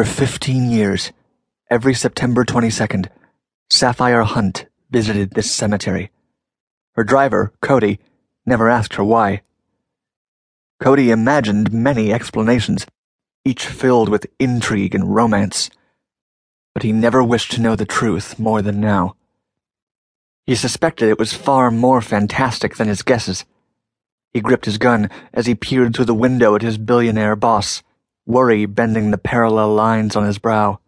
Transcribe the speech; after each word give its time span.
For 0.00 0.06
15 0.06 0.70
years, 0.70 1.12
every 1.68 1.92
September 1.92 2.42
22nd, 2.42 3.08
Sapphire 3.68 4.22
Hunt 4.22 4.64
visited 4.90 5.32
this 5.32 5.50
cemetery. 5.50 6.10
Her 6.94 7.04
driver, 7.04 7.52
Cody, 7.60 8.00
never 8.46 8.70
asked 8.70 8.94
her 8.94 9.04
why. 9.04 9.42
Cody 10.80 11.10
imagined 11.10 11.70
many 11.70 12.14
explanations, 12.14 12.86
each 13.44 13.66
filled 13.66 14.08
with 14.08 14.26
intrigue 14.38 14.94
and 14.94 15.14
romance. 15.14 15.68
But 16.72 16.82
he 16.82 16.92
never 16.92 17.22
wished 17.22 17.52
to 17.52 17.60
know 17.60 17.76
the 17.76 17.84
truth 17.84 18.38
more 18.38 18.62
than 18.62 18.80
now. 18.80 19.16
He 20.46 20.54
suspected 20.54 21.10
it 21.10 21.18
was 21.18 21.34
far 21.34 21.70
more 21.70 22.00
fantastic 22.00 22.76
than 22.76 22.88
his 22.88 23.02
guesses. 23.02 23.44
He 24.32 24.40
gripped 24.40 24.64
his 24.64 24.78
gun 24.78 25.10
as 25.34 25.44
he 25.44 25.54
peered 25.54 25.94
through 25.94 26.06
the 26.06 26.14
window 26.14 26.54
at 26.54 26.62
his 26.62 26.78
billionaire 26.78 27.36
boss, 27.36 27.82
worry 28.26 28.66
bending 28.66 29.10
the 29.10 29.18
parallel 29.18 29.74
lines 29.74 30.16
on 30.16 30.24
his 30.24 30.38
brow. 30.38 30.78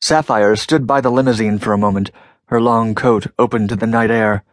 Sapphire 0.00 0.56
stood 0.56 0.86
by 0.86 1.00
the 1.00 1.10
limousine 1.10 1.58
for 1.58 1.72
a 1.72 1.78
moment, 1.78 2.10
her 2.46 2.60
long 2.60 2.94
coat 2.94 3.26
open 3.38 3.68
to 3.68 3.76
the 3.76 3.86
night 3.86 4.10
air. 4.10 4.44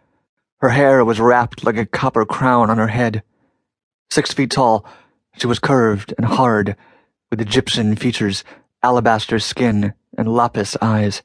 Her 0.57 0.69
hair 0.69 1.05
was 1.05 1.19
wrapped 1.19 1.63
like 1.63 1.77
a 1.77 1.85
copper 1.85 2.25
crown 2.25 2.69
on 2.69 2.77
her 2.77 2.87
head. 2.87 3.23
Six 4.09 4.33
feet 4.33 4.51
tall, 4.51 4.85
she 5.37 5.47
was 5.47 5.59
curved 5.59 6.13
and 6.17 6.25
hard, 6.25 6.75
with 7.29 7.41
Egyptian 7.41 7.95
features, 7.95 8.43
alabaster 8.81 9.39
skin, 9.39 9.93
and 10.17 10.33
lapis 10.33 10.77
eyes. 10.81 11.21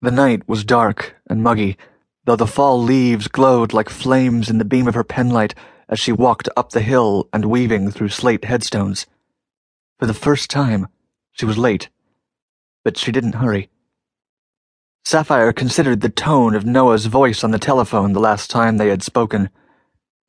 The 0.00 0.10
night 0.10 0.48
was 0.48 0.64
dark 0.64 1.16
and 1.28 1.42
muggy, 1.42 1.76
though 2.24 2.36
the 2.36 2.46
fall 2.46 2.80
leaves 2.80 3.28
glowed 3.28 3.72
like 3.72 3.88
flames 3.88 4.50
in 4.50 4.58
the 4.58 4.64
beam 4.64 4.86
of 4.86 4.94
her 4.94 5.04
penlight 5.04 5.54
as 5.92 6.00
she 6.00 6.10
walked 6.10 6.48
up 6.56 6.70
the 6.70 6.80
hill 6.80 7.28
and 7.34 7.44
weaving 7.44 7.90
through 7.90 8.08
slate 8.08 8.46
headstones. 8.46 9.06
For 9.98 10.06
the 10.06 10.14
first 10.14 10.48
time, 10.48 10.88
she 11.32 11.44
was 11.44 11.58
late, 11.58 11.90
but 12.82 12.96
she 12.96 13.12
didn't 13.12 13.34
hurry. 13.34 13.68
Sapphire 15.04 15.52
considered 15.52 16.00
the 16.00 16.08
tone 16.08 16.54
of 16.54 16.64
Noah's 16.64 17.04
voice 17.04 17.44
on 17.44 17.50
the 17.50 17.58
telephone 17.58 18.14
the 18.14 18.20
last 18.20 18.50
time 18.50 18.78
they 18.78 18.88
had 18.88 19.02
spoken. 19.02 19.50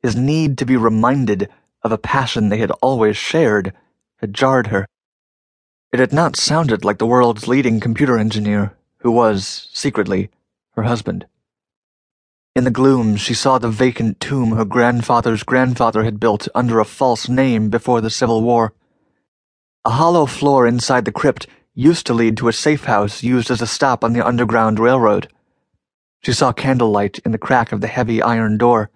His 0.02 0.14
need 0.14 0.58
to 0.58 0.66
be 0.66 0.76
reminded 0.76 1.48
of 1.82 1.92
a 1.92 1.98
passion 1.98 2.50
they 2.50 2.58
had 2.58 2.72
always 2.82 3.16
shared 3.16 3.72
had 4.18 4.34
jarred 4.34 4.66
her. 4.66 4.86
It 5.92 5.98
had 5.98 6.12
not 6.12 6.36
sounded 6.36 6.84
like 6.84 6.98
the 6.98 7.06
world's 7.06 7.48
leading 7.48 7.80
computer 7.80 8.18
engineer, 8.18 8.76
who 8.98 9.10
was, 9.10 9.70
secretly, 9.72 10.28
her 10.72 10.82
husband. 10.82 11.24
In 12.56 12.62
the 12.62 12.70
gloom, 12.70 13.16
she 13.16 13.34
saw 13.34 13.58
the 13.58 13.68
vacant 13.68 14.20
tomb 14.20 14.52
her 14.52 14.64
grandfather's 14.64 15.42
grandfather 15.42 16.04
had 16.04 16.20
built 16.20 16.46
under 16.54 16.78
a 16.78 16.84
false 16.84 17.28
name 17.28 17.68
before 17.68 18.00
the 18.00 18.10
Civil 18.10 18.42
War. 18.42 18.72
A 19.84 19.90
hollow 19.90 20.24
floor 20.24 20.64
inside 20.64 21.04
the 21.04 21.10
crypt 21.10 21.48
used 21.74 22.06
to 22.06 22.14
lead 22.14 22.36
to 22.36 22.46
a 22.46 22.52
safe 22.52 22.84
house 22.84 23.24
used 23.24 23.50
as 23.50 23.60
a 23.60 23.66
stop 23.66 24.04
on 24.04 24.12
the 24.12 24.24
Underground 24.24 24.78
Railroad. 24.78 25.26
She 26.22 26.32
saw 26.32 26.52
candlelight 26.52 27.18
in 27.24 27.32
the 27.32 27.38
crack 27.38 27.72
of 27.72 27.80
the 27.80 27.88
heavy 27.88 28.22
iron 28.22 28.56
door. 28.56 28.88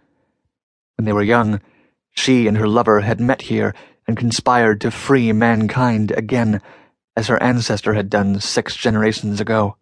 When 0.97 1.05
they 1.05 1.13
were 1.13 1.25
young, 1.25 1.61
she 2.11 2.47
and 2.47 2.59
her 2.59 2.69
lover 2.69 3.01
had 3.01 3.21
met 3.21 3.43
here 3.43 3.75
and 4.07 4.17
conspired 4.17 4.81
to 4.83 4.93
free 4.93 5.33
mankind 5.33 6.13
again, 6.13 6.63
as 7.17 7.27
her 7.27 7.43
ancestor 7.43 7.95
had 7.95 8.09
done 8.09 8.39
six 8.39 8.77
generations 8.77 9.41
ago. 9.41 9.77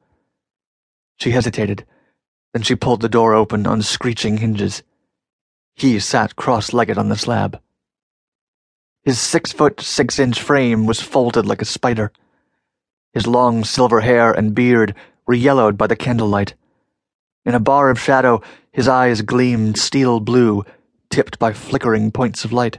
She 1.19 1.33
hesitated 1.33 1.85
then 2.57 2.63
she 2.63 2.75
pulled 2.75 3.03
the 3.03 3.09
door 3.11 3.35
open 3.35 3.67
on 3.67 3.83
screeching 3.83 4.39
hinges. 4.39 4.83
He 5.75 6.01
sat 6.01 6.37
cross-legged 6.37 6.97
on 6.97 7.11
the 7.11 7.15
slab. 7.15 7.61
His 9.05 9.21
six-foot, 9.21 9.83
six-inch 9.83 10.41
frame 10.41 10.87
was 10.87 11.03
folded 11.03 11.45
like 11.45 11.61
a 11.61 11.67
spider. 11.67 12.13
His 13.13 13.27
long 13.27 13.63
silver 13.63 14.01
hair 14.01 14.33
and 14.33 14.55
beard 14.55 14.95
were 15.27 15.35
yellowed 15.35 15.77
by 15.77 15.87
the 15.87 15.97
candlelight. 15.97 16.55
In 17.45 17.55
a 17.55 17.61
bar 17.61 17.91
of 17.91 18.01
shadow, 18.01 18.41
his 18.73 18.89
eyes 18.89 19.21
gleamed 19.21 19.77
steel 19.77 20.19
blue, 20.19 20.65
tipped 21.11 21.39
by 21.39 21.53
flickering 21.53 22.11
points 22.11 22.47
of 22.47 22.55
light. 22.55 22.79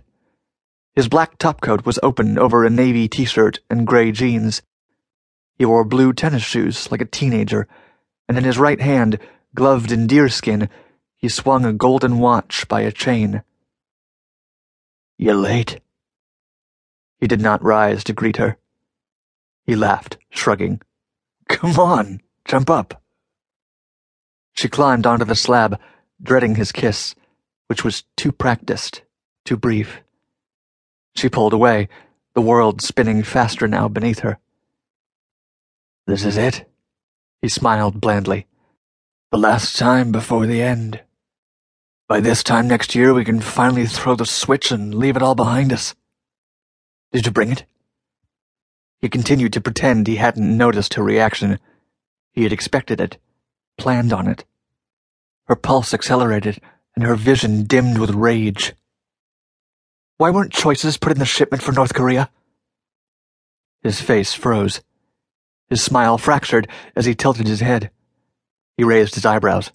His 0.96 1.07
black 1.07 1.38
topcoat 1.38 1.85
was 1.85 2.00
open 2.01 2.40
over 2.40 2.66
a 2.66 2.72
navy 2.72 3.07
t-shirt 3.07 3.59
and 3.69 3.85
gray 3.85 4.12
jeans. 4.12 4.63
He 5.56 5.66
wore 5.66 5.84
blue 5.84 6.13
tennis 6.13 6.41
shoes 6.41 6.91
like 6.91 7.01
a 7.01 7.06
teenager, 7.06 7.68
and 8.28 8.40
in 8.40 8.44
his 8.44 8.57
right 8.57 8.81
hand 8.81 9.19
Gloved 9.56 9.91
in 9.91 10.08
deerskin, 10.08 10.69
he 11.16 11.30
swung 11.30 11.66
a 11.66 11.74
golden 11.74 12.19
watch 12.19 12.68
by 12.68 12.81
a 12.81 12.91
chain. 12.91 13.41
You're 15.18 15.35
late? 15.35 15.80
He 17.19 17.28
did 17.28 17.41
not 17.41 17.63
rise 17.63 18.03
to 18.03 18.13
greet 18.13 18.38
her. 18.38 18.57
He 19.66 19.75
laughed, 19.75 20.18
shrugging. 20.30 20.81
Come 21.50 21.80
on, 21.80 22.22
jump 22.46 22.69
up. 22.69 23.02
She 24.53 24.69
climbed 24.69 25.06
onto 25.06 25.25
the 25.25 25.36
slab, 25.36 25.80
dreading 26.22 26.56
his 26.56 26.72
kiss, 26.72 27.16
which 27.68 27.84
was 27.84 28.03
too 28.16 28.31
practiced, 28.31 29.03
too 29.46 29.57
brief. 29.57 30.02
She 31.16 31.30
pulled 31.30 31.53
away, 31.53 31.90
the 32.34 32.41
world 32.41 32.81
spinning 32.81 33.24
faster 33.24 33.68
now 33.68 33.88
beneath 33.88 34.19
her. 34.19 34.40
This 36.06 36.24
is 36.24 36.38
it? 36.38 36.69
He 37.41 37.50
smiled 37.50 38.00
blandly. 38.00 38.47
The 39.29 39.38
last 39.38 39.75
time 39.75 40.13
before 40.13 40.45
the 40.45 40.61
end. 40.61 41.01
By 42.07 42.21
this 42.21 42.43
time 42.43 42.65
next 42.65 42.95
year, 42.95 43.13
we 43.13 43.25
can 43.25 43.41
finally 43.41 43.85
throw 43.85 44.15
the 44.15 44.25
switch 44.25 44.71
and 44.71 44.95
leave 44.95 45.17
it 45.17 45.21
all 45.21 45.35
behind 45.35 45.73
us. 45.73 45.95
Did 47.11 47.25
you 47.25 47.33
bring 47.33 47.51
it? 47.51 47.65
He 49.01 49.09
continued 49.09 49.51
to 49.51 49.59
pretend 49.59 50.07
he 50.07 50.15
hadn't 50.15 50.57
noticed 50.57 50.93
her 50.93 51.03
reaction. 51.03 51.59
He 52.31 52.43
had 52.43 52.53
expected 52.53 53.01
it, 53.01 53.17
planned 53.77 54.13
on 54.13 54.27
it. 54.29 54.45
Her 55.47 55.57
pulse 55.57 55.94
accelerated, 55.94 56.61
and 56.95 57.03
her 57.03 57.15
vision 57.15 57.65
dimmed 57.65 57.97
with 57.97 58.11
rage. 58.11 58.75
Why 60.15 60.29
weren't 60.29 60.53
choices 60.53 60.95
put 60.95 61.11
in 61.11 61.19
the 61.19 61.25
shipment 61.25 61.61
for 61.61 61.73
North 61.73 61.94
Korea? 61.94 62.29
His 63.81 63.99
face 63.99 64.33
froze. 64.33 64.79
His 65.69 65.83
smile 65.83 66.17
fractured 66.17 66.69
as 66.95 67.05
he 67.05 67.13
tilted 67.13 67.47
his 67.47 67.59
head. 67.59 67.91
He 68.77 68.83
raised 68.83 69.15
his 69.15 69.25
eyebrows. 69.25 69.71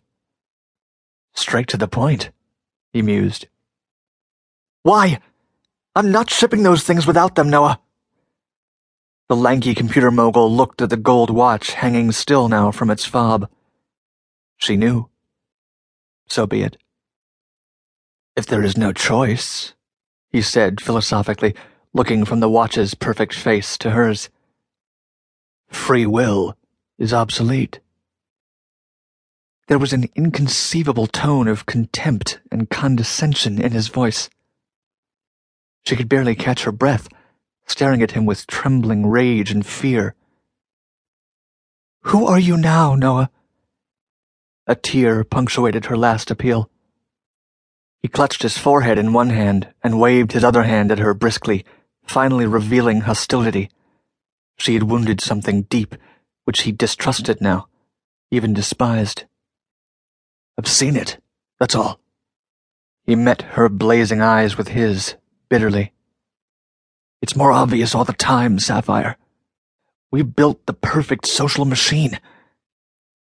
Straight 1.35 1.67
to 1.69 1.77
the 1.77 1.89
point, 1.89 2.31
he 2.93 3.03
mused. 3.03 3.49
Why? 4.85 5.19
I'm 5.95 6.13
not 6.13 6.31
shipping 6.31 6.63
those 6.63 6.85
things 6.85 7.07
without 7.07 7.35
them, 7.35 7.51
Noah. 7.51 7.81
The 9.29 9.37
lanky 9.37 9.75
computer 9.75 10.11
mogul 10.11 10.55
looked 10.55 10.83
at 10.83 10.91
the 10.91 10.97
gold 10.97 11.31
watch 11.31 11.73
hanging 11.73 12.13
still 12.13 12.49
now 12.49 12.71
from 12.71 12.91
its 12.91 13.05
fob. 13.05 13.49
She 14.57 14.77
knew. 14.77 15.09
So 16.29 16.47
be 16.47 16.63
it. 16.63 16.77
If 18.37 18.47
there 18.47 18.63
is 18.63 18.77
no 18.77 18.93
choice, 18.93 19.75
he 20.31 20.41
said 20.43 20.81
philosophically, 20.81 21.55
looking 21.93 22.25
from 22.25 22.41
the 22.41 22.49
watch's 22.49 22.95
perfect 22.95 23.35
face 23.35 23.77
to 23.79 23.91
hers, 23.91 24.31
free 25.69 26.07
will 26.07 26.57
is 26.99 27.13
obsolete. 27.13 27.81
There 29.73 29.79
was 29.79 29.95
an 29.95 30.11
inconceivable 30.15 31.07
tone 31.07 31.49
of 31.49 31.65
contempt 31.65 32.41
and 32.51 32.69
condescension 32.69 33.59
in 33.59 33.73
his 33.73 33.89
voice. 33.89 34.29
She 35.87 35.97
could 35.97 36.11
barely 36.11 36.35
catch 36.35 36.65
her 36.65 36.73
breath, 36.73 37.09
staring 37.67 38.03
at 38.03 38.11
him 38.11 38.27
with 38.27 38.47
trembling 38.47 39.07
rage 39.07 39.51
and 39.51 39.65
fear. 39.65 40.15
Who 42.03 42.27
are 42.27 42.39
you 42.39 42.59
now, 42.59 42.97
Noah? 42.97 43.31
A 44.67 44.75
tear 44.75 45.25
punctuated 45.25 45.87
her 45.87 45.97
last 45.97 46.31
appeal. 46.31 46.69
He 48.03 48.09
clutched 48.09 48.43
his 48.43 48.59
forehead 48.59 48.99
in 48.99 49.15
one 49.15 49.31
hand 49.31 49.73
and 49.83 49.99
waved 49.99 50.33
his 50.33 50.45
other 50.45 50.65
hand 50.65 50.93
at 50.93 50.99
her 50.99 51.15
briskly, 51.15 51.65
finally 52.03 52.45
revealing 52.45 53.01
hostility. 53.01 53.71
She 54.59 54.75
had 54.75 54.83
wounded 54.83 55.23
something 55.23 55.63
deep, 55.63 55.97
which 56.45 56.65
he 56.65 56.73
distrusted 56.73 57.41
now, 57.41 57.69
even 58.31 58.53
despised. 58.53 59.25
I've 60.59 60.69
seen 60.69 60.97
it, 60.97 61.19
that's 61.59 61.75
all. 61.75 61.99
He 63.05 63.17
met 63.17 63.43
her 63.43 63.69
blazing 63.69 64.21
eyes 64.21 64.57
with 64.57 64.69
his, 64.69 65.17
bitterly. 65.49 65.93
It's 67.21 67.37
more 67.37 67.53
obvious 67.53 67.95
all 67.95 68.05
the 68.05 68.13
time, 68.13 68.59
Sapphire. 68.59 69.17
We 70.11 70.23
built 70.23 70.67
the 70.67 70.75
perfect 70.75 71.27
social 71.27 71.65
machine. 71.65 72.21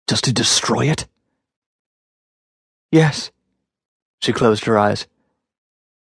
Just 0.07 0.23
to 0.23 0.33
destroy 0.33 0.85
it? 0.85 1.07
Yes. 2.91 3.31
She 4.21 4.33
closed 4.33 4.65
her 4.65 4.77
eyes. 4.77 5.07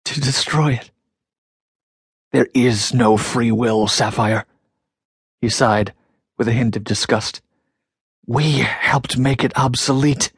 To 0.06 0.20
destroy 0.20 0.74
it. 0.74 0.92
There 2.32 2.48
is 2.54 2.94
no 2.94 3.18
free 3.18 3.52
will, 3.52 3.88
Sapphire. 3.88 4.46
He 5.42 5.50
sighed, 5.50 5.94
with 6.38 6.48
a 6.48 6.54
hint 6.54 6.76
of 6.76 6.84
disgust. 6.84 7.42
We 8.26 8.58
helped 8.58 9.18
make 9.18 9.44
it 9.44 9.58
obsolete. 9.58 10.32